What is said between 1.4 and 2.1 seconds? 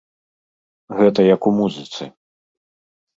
у музыцы.